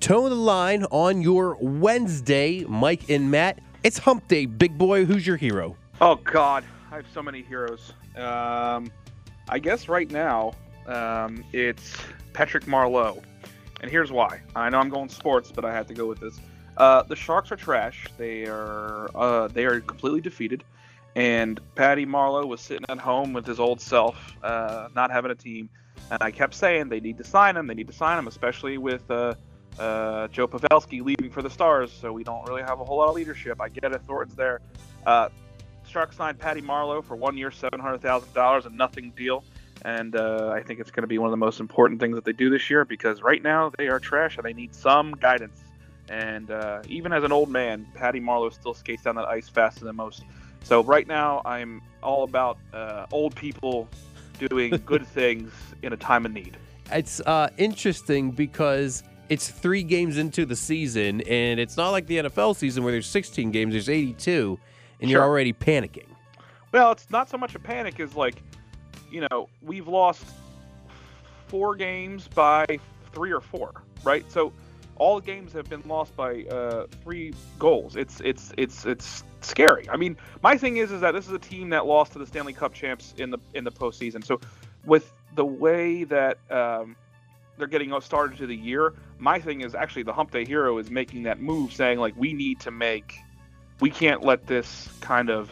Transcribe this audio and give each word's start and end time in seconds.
Toe 0.00 0.30
the 0.30 0.34
line 0.34 0.84
on 0.84 1.20
your 1.20 1.58
Wednesday, 1.60 2.64
Mike 2.64 3.10
and 3.10 3.30
Matt. 3.30 3.58
It's 3.84 3.98
hump 3.98 4.26
day, 4.28 4.46
big 4.46 4.78
boy. 4.78 5.04
Who's 5.04 5.26
your 5.26 5.36
hero? 5.36 5.76
Oh 6.00 6.14
God, 6.16 6.64
I 6.90 6.96
have 6.96 7.06
so 7.12 7.22
many 7.22 7.42
heroes. 7.42 7.92
Um, 8.16 8.90
I 9.50 9.58
guess 9.58 9.90
right 9.90 10.10
now 10.10 10.52
um, 10.86 11.44
it's 11.52 11.94
Patrick 12.32 12.64
Marleau, 12.64 13.22
and 13.82 13.90
here's 13.90 14.10
why. 14.10 14.40
I 14.56 14.70
know 14.70 14.78
I'm 14.78 14.88
going 14.88 15.10
sports, 15.10 15.52
but 15.52 15.66
I 15.66 15.72
had 15.72 15.86
to 15.88 15.94
go 15.94 16.06
with 16.06 16.18
this. 16.18 16.40
Uh, 16.78 17.02
the 17.02 17.14
Sharks 17.14 17.52
are 17.52 17.56
trash. 17.56 18.06
They 18.16 18.46
are 18.46 19.10
uh, 19.14 19.48
they 19.48 19.66
are 19.66 19.80
completely 19.80 20.22
defeated, 20.22 20.64
and 21.14 21.60
Patty 21.74 22.06
Marleau 22.06 22.48
was 22.48 22.62
sitting 22.62 22.86
at 22.88 22.98
home 22.98 23.34
with 23.34 23.46
his 23.46 23.60
old 23.60 23.82
self, 23.82 24.34
uh, 24.42 24.88
not 24.96 25.10
having 25.10 25.30
a 25.30 25.34
team. 25.34 25.68
And 26.10 26.22
I 26.22 26.30
kept 26.30 26.54
saying 26.54 26.88
they 26.88 27.00
need 27.00 27.18
to 27.18 27.24
sign 27.24 27.54
him. 27.54 27.66
They 27.66 27.74
need 27.74 27.88
to 27.88 27.92
sign 27.92 28.18
him, 28.18 28.26
especially 28.26 28.78
with 28.78 29.08
uh, 29.78 30.28
Joe 30.28 30.48
Pavelski 30.48 31.02
leaving 31.02 31.30
for 31.30 31.42
the 31.42 31.50
Stars. 31.50 31.92
So 31.92 32.12
we 32.12 32.24
don't 32.24 32.46
really 32.48 32.62
have 32.62 32.80
a 32.80 32.84
whole 32.84 32.98
lot 32.98 33.08
of 33.08 33.14
leadership. 33.14 33.60
I 33.60 33.68
get 33.68 33.92
it. 33.92 34.02
Thornton's 34.02 34.36
there. 34.36 34.60
Uh, 35.06 35.28
Sharks 35.86 36.16
signed 36.16 36.38
Patty 36.38 36.62
Marleau 36.62 37.04
for 37.04 37.16
one 37.16 37.36
year, 37.36 37.50
seven 37.50 37.80
hundred 37.80 38.00
thousand 38.02 38.32
dollars, 38.32 38.66
a 38.66 38.70
nothing 38.70 39.12
deal. 39.16 39.44
And 39.82 40.14
uh, 40.14 40.52
I 40.54 40.62
think 40.62 40.78
it's 40.78 40.90
going 40.90 41.02
to 41.02 41.08
be 41.08 41.18
one 41.18 41.28
of 41.28 41.32
the 41.32 41.38
most 41.38 41.58
important 41.58 42.00
things 42.00 42.14
that 42.14 42.24
they 42.24 42.32
do 42.32 42.50
this 42.50 42.68
year 42.68 42.84
because 42.84 43.22
right 43.22 43.42
now 43.42 43.72
they 43.78 43.88
are 43.88 43.98
trash 43.98 44.36
and 44.36 44.44
they 44.44 44.52
need 44.52 44.74
some 44.74 45.12
guidance. 45.12 45.58
And 46.10 46.50
uh, 46.50 46.82
even 46.86 47.12
as 47.12 47.24
an 47.24 47.32
old 47.32 47.48
man, 47.48 47.86
Patty 47.94 48.20
Marleau 48.20 48.52
still 48.52 48.74
skates 48.74 49.04
down 49.04 49.14
that 49.14 49.26
ice 49.26 49.48
faster 49.48 49.84
than 49.84 49.96
most. 49.96 50.22
So 50.64 50.82
right 50.82 51.06
now, 51.06 51.40
I'm 51.44 51.80
all 52.02 52.24
about 52.24 52.58
uh, 52.72 53.06
old 53.12 53.34
people 53.34 53.88
doing 54.48 54.80
good 54.84 55.06
things 55.14 55.52
in 55.82 55.92
a 55.92 55.96
time 55.96 56.26
of 56.26 56.32
need. 56.32 56.56
It's 56.92 57.20
uh, 57.20 57.48
interesting 57.56 58.32
because 58.32 59.02
it's 59.30 59.48
three 59.48 59.84
games 59.84 60.18
into 60.18 60.44
the 60.44 60.56
season, 60.56 61.20
and 61.22 61.60
it's 61.60 61.76
not 61.76 61.90
like 61.90 62.06
the 62.06 62.18
NFL 62.18 62.56
season 62.56 62.82
where 62.82 62.92
there's 62.92 63.06
16 63.06 63.52
games, 63.52 63.72
there's 63.72 63.88
82, 63.88 64.58
and 65.00 65.08
you're 65.08 65.22
already 65.22 65.52
panicking. 65.52 66.08
Well, 66.72 66.90
it's 66.90 67.08
not 67.10 67.30
so 67.30 67.38
much 67.38 67.54
a 67.54 67.60
panic 67.60 68.00
as 68.00 68.16
like, 68.16 68.42
you 69.10 69.26
know, 69.30 69.48
we've 69.62 69.86
lost 69.86 70.24
four 71.46 71.76
games 71.76 72.26
by 72.26 72.66
three 73.12 73.30
or 73.32 73.40
four, 73.40 73.82
right? 74.02 74.30
So 74.30 74.52
all 74.96 75.20
games 75.20 75.52
have 75.52 75.70
been 75.70 75.82
lost 75.86 76.14
by 76.16 76.42
uh, 76.44 76.86
three 77.02 77.32
goals. 77.58 77.94
It's 77.94 78.20
it's 78.20 78.52
it's 78.56 78.84
it's 78.84 79.24
scary. 79.42 79.88
I 79.88 79.96
mean, 79.96 80.16
my 80.42 80.56
thing 80.56 80.76
is 80.76 80.90
is 80.90 81.00
that 81.00 81.12
this 81.12 81.26
is 81.26 81.32
a 81.32 81.38
team 81.38 81.70
that 81.70 81.86
lost 81.86 82.12
to 82.12 82.18
the 82.18 82.26
Stanley 82.26 82.52
Cup 82.52 82.74
champs 82.74 83.14
in 83.16 83.30
the 83.30 83.38
in 83.54 83.62
the 83.62 83.72
postseason. 83.72 84.24
So 84.24 84.40
with 84.84 85.12
the 85.34 85.44
way 85.44 86.04
that 86.04 86.38
um, 86.50 86.96
they're 87.60 87.68
getting 87.68 87.98
started 88.00 88.38
to 88.38 88.46
the 88.46 88.56
year, 88.56 88.94
my 89.18 89.38
thing 89.38 89.60
is 89.60 89.74
actually 89.74 90.02
the 90.02 90.12
Hump 90.12 90.32
Day 90.32 90.44
Hero 90.44 90.78
is 90.78 90.90
making 90.90 91.22
that 91.24 91.40
move, 91.40 91.72
saying 91.72 91.98
like 91.98 92.14
we 92.16 92.32
need 92.32 92.58
to 92.60 92.70
make, 92.70 93.16
we 93.80 93.90
can't 93.90 94.24
let 94.24 94.46
this 94.46 94.88
kind 95.00 95.30
of 95.30 95.48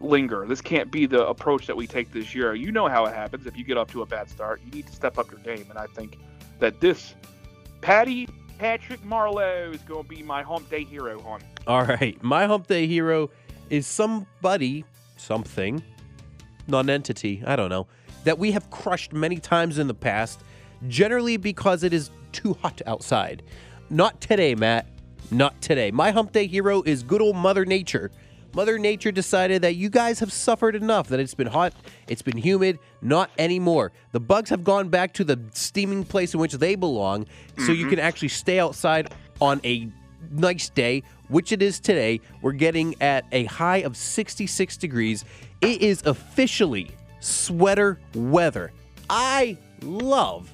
linger. 0.00 0.46
This 0.46 0.60
can't 0.60 0.90
be 0.90 1.06
the 1.06 1.26
approach 1.26 1.66
that 1.66 1.76
we 1.76 1.86
take 1.86 2.12
this 2.12 2.34
year. 2.34 2.54
You 2.54 2.72
know 2.72 2.88
how 2.88 3.06
it 3.06 3.14
happens 3.14 3.46
if 3.46 3.56
you 3.56 3.64
get 3.64 3.78
up 3.78 3.90
to 3.92 4.02
a 4.02 4.06
bad 4.06 4.28
start. 4.28 4.60
You 4.64 4.70
need 4.70 4.86
to 4.88 4.92
step 4.92 5.16
up 5.16 5.30
your 5.30 5.40
game, 5.40 5.66
and 5.70 5.78
I 5.78 5.86
think 5.86 6.18
that 6.58 6.80
this 6.80 7.14
Patty 7.80 8.28
Patrick 8.58 9.02
Marleau 9.02 9.74
is 9.74 9.80
going 9.82 10.04
to 10.04 10.08
be 10.08 10.22
my 10.22 10.42
hump 10.42 10.70
day 10.70 10.84
hero, 10.84 11.20
hon. 11.20 11.40
All 11.66 11.84
right. 11.84 12.20
My 12.22 12.46
hump 12.46 12.66
day 12.66 12.86
hero 12.86 13.30
is 13.70 13.86
somebody, 13.86 14.84
something, 15.16 15.82
non 16.68 16.88
entity, 16.88 17.42
I 17.44 17.56
don't 17.56 17.70
know, 17.70 17.86
that 18.24 18.38
we 18.38 18.52
have 18.52 18.70
crushed 18.70 19.12
many 19.12 19.38
times 19.38 19.78
in 19.78 19.88
the 19.88 19.94
past, 19.94 20.42
generally 20.88 21.36
because 21.36 21.82
it 21.82 21.92
is 21.92 22.10
too 22.32 22.54
hot 22.62 22.80
outside. 22.86 23.42
Not 23.90 24.20
today, 24.20 24.54
Matt. 24.54 24.86
Not 25.30 25.60
today. 25.62 25.90
My 25.90 26.10
hump 26.10 26.32
day 26.32 26.46
hero 26.46 26.82
is 26.82 27.02
good 27.02 27.22
old 27.22 27.36
Mother 27.36 27.64
Nature. 27.64 28.10
Mother 28.54 28.78
Nature 28.78 29.12
decided 29.12 29.62
that 29.62 29.76
you 29.76 29.88
guys 29.88 30.18
have 30.18 30.30
suffered 30.30 30.76
enough, 30.76 31.08
that 31.08 31.20
it's 31.20 31.34
been 31.34 31.46
hot, 31.46 31.72
it's 32.06 32.20
been 32.20 32.36
humid, 32.36 32.78
not 33.00 33.30
anymore. 33.38 33.92
The 34.12 34.20
bugs 34.20 34.50
have 34.50 34.62
gone 34.62 34.90
back 34.90 35.14
to 35.14 35.24
the 35.24 35.40
steaming 35.54 36.04
place 36.04 36.34
in 36.34 36.40
which 36.40 36.52
they 36.54 36.74
belong, 36.74 37.26
so 37.56 37.72
you 37.72 37.86
can 37.86 37.96
mm-hmm. 37.96 38.06
actually 38.06 38.28
stay 38.28 38.60
outside 38.60 39.14
on 39.40 39.60
a 39.64 39.88
nice 40.30 40.68
day, 40.68 41.02
which 41.28 41.52
it 41.52 41.62
is 41.62 41.80
today. 41.80 42.20
We're 42.42 42.52
getting 42.52 42.94
at 43.00 43.24
a 43.32 43.44
high 43.44 43.78
of 43.78 43.96
66 43.96 44.76
degrees. 44.76 45.24
It 45.62 45.80
is 45.80 46.02
officially 46.04 46.90
sweater 47.20 47.98
weather. 48.14 48.72
I 49.08 49.56
love 49.80 50.52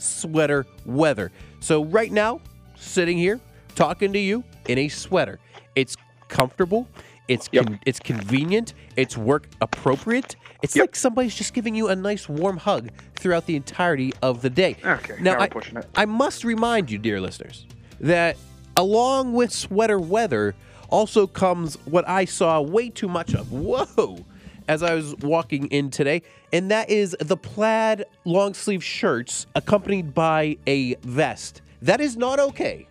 sweater 0.00 0.66
weather. 0.84 1.30
So 1.60 1.84
right 1.84 2.10
now, 2.12 2.40
sitting 2.76 3.18
here 3.18 3.40
talking 3.74 4.12
to 4.12 4.18
you 4.18 4.42
in 4.68 4.78
a 4.78 4.88
sweater. 4.88 5.38
It's 5.76 5.96
comfortable. 6.28 6.88
It's 7.28 7.48
Yep. 7.52 7.66
con- 7.66 7.80
it's 7.86 8.00
convenient. 8.00 8.74
It's 8.96 9.16
work 9.16 9.46
appropriate. 9.60 10.34
It's 10.62 10.74
Yep. 10.74 10.82
like 10.82 10.96
somebody's 10.96 11.34
just 11.34 11.54
giving 11.54 11.74
you 11.74 11.88
a 11.88 11.94
nice 11.96 12.28
warm 12.28 12.56
hug 12.56 12.88
throughout 13.16 13.46
the 13.46 13.54
entirety 13.56 14.12
of 14.22 14.42
the 14.42 14.50
day. 14.50 14.76
Okay, 14.84 15.14
now 15.20 15.34
now 15.34 15.40
I, 15.40 15.48
pushing 15.48 15.76
it. 15.76 15.86
I 15.94 16.06
must 16.06 16.42
remind 16.44 16.90
you, 16.90 16.98
dear 16.98 17.20
listeners, 17.20 17.66
that 18.00 18.36
along 18.76 19.34
with 19.34 19.52
sweater 19.52 19.98
weather 20.00 20.54
also 20.88 21.26
comes 21.28 21.76
what 21.84 22.08
I 22.08 22.24
saw 22.24 22.60
way 22.60 22.88
too 22.90 23.08
much 23.08 23.34
of. 23.34 23.52
Whoa! 23.52 24.24
As 24.70 24.84
I 24.84 24.94
was 24.94 25.16
walking 25.16 25.66
in 25.66 25.90
today, 25.90 26.22
and 26.52 26.70
that 26.70 26.88
is 26.90 27.16
the 27.18 27.36
plaid 27.36 28.04
long 28.24 28.54
sleeve 28.54 28.84
shirts 28.84 29.48
accompanied 29.56 30.14
by 30.14 30.58
a 30.64 30.94
vest. 31.02 31.62
That 31.82 32.00
is 32.00 32.16
not 32.16 32.38
okay. 32.38 32.86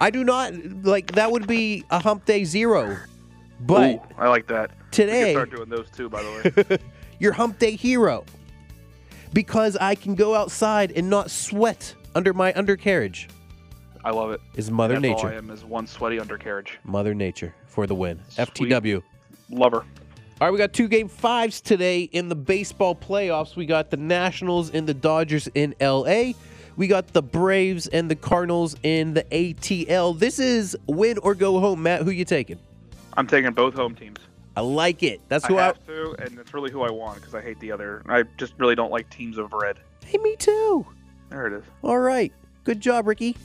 I 0.00 0.10
do 0.10 0.24
not 0.24 0.52
like 0.82 1.12
that 1.12 1.30
would 1.30 1.46
be 1.46 1.84
a 1.88 2.00
hump 2.00 2.24
day 2.24 2.42
zero. 2.42 2.96
But 3.60 3.90
Ooh, 3.90 4.00
I 4.18 4.28
like 4.28 4.48
that. 4.48 4.72
Today- 4.90 5.34
can 5.34 5.46
start 5.46 5.50
doing 5.54 5.68
those 5.68 5.88
too, 5.92 6.08
by 6.08 6.20
the 6.20 6.66
way. 6.66 6.78
your 7.20 7.30
hump 7.30 7.60
day 7.60 7.76
hero 7.76 8.24
because 9.32 9.76
I 9.76 9.94
can 9.94 10.16
go 10.16 10.34
outside 10.34 10.90
and 10.96 11.08
not 11.08 11.30
sweat 11.30 11.94
under 12.16 12.34
my 12.34 12.52
undercarriage 12.54 13.28
I 14.04 14.10
love 14.10 14.32
it. 14.32 14.40
is 14.56 14.68
Mother 14.68 14.98
Nature. 14.98 15.28
I 15.28 15.34
am 15.34 15.48
is 15.50 15.64
one 15.64 15.86
sweaty 15.86 16.18
undercarriage. 16.18 16.80
Mother 16.82 17.14
Nature 17.14 17.54
for 17.66 17.86
the 17.86 17.94
win. 17.94 18.20
Sweet. 18.30 18.72
FTW. 18.72 19.02
Lover. 19.48 19.84
All 20.40 20.46
right, 20.46 20.52
we 20.52 20.58
got 20.58 20.72
two 20.72 20.88
game 20.88 21.08
fives 21.08 21.60
today 21.60 22.04
in 22.04 22.30
the 22.30 22.34
baseball 22.34 22.94
playoffs. 22.94 23.56
We 23.56 23.66
got 23.66 23.90
the 23.90 23.98
Nationals 23.98 24.70
and 24.70 24.86
the 24.86 24.94
Dodgers 24.94 25.48
in 25.54 25.74
LA. 25.78 26.32
We 26.76 26.86
got 26.86 27.08
the 27.08 27.20
Braves 27.20 27.88
and 27.88 28.10
the 28.10 28.16
Cardinals 28.16 28.74
in 28.82 29.12
the 29.12 29.24
ATL. 29.24 30.18
This 30.18 30.38
is 30.38 30.78
win 30.86 31.18
or 31.18 31.34
go 31.34 31.60
home, 31.60 31.82
Matt. 31.82 32.04
Who 32.04 32.10
you 32.10 32.24
taking? 32.24 32.58
I'm 33.18 33.26
taking 33.26 33.52
both 33.52 33.74
home 33.74 33.94
teams. 33.94 34.16
I 34.56 34.62
like 34.62 35.02
it. 35.02 35.20
That's 35.28 35.44
I 35.44 35.48
who 35.48 35.58
I. 35.58 35.64
have 35.64 35.86
to, 35.86 36.16
and 36.20 36.38
it's 36.38 36.54
really 36.54 36.70
who 36.70 36.80
I 36.84 36.90
want 36.90 37.16
because 37.16 37.34
I 37.34 37.42
hate 37.42 37.60
the 37.60 37.70
other. 37.70 38.02
I 38.08 38.22
just 38.38 38.54
really 38.56 38.74
don't 38.74 38.90
like 38.90 39.10
teams 39.10 39.36
of 39.36 39.52
red. 39.52 39.76
Hey, 40.06 40.16
me 40.16 40.36
too. 40.36 40.86
There 41.28 41.48
it 41.48 41.52
is. 41.52 41.64
All 41.82 41.98
right. 41.98 42.32
Good 42.64 42.80
job, 42.80 43.06
Ricky. 43.06 43.36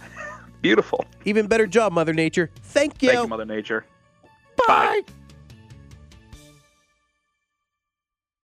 Beautiful. 0.62 1.04
Even 1.26 1.46
better 1.46 1.66
job, 1.66 1.92
Mother 1.92 2.14
Nature. 2.14 2.48
Thank 2.62 3.02
you. 3.02 3.10
Thank 3.10 3.20
you, 3.20 3.28
Mother 3.28 3.44
Nature. 3.44 3.84
Bye. 4.66 5.02
Bye. 5.06 5.12